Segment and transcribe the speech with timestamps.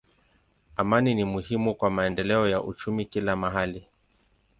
[0.77, 3.87] Amani ni muhimu kwa maendeleo ya uchumi kila mahali.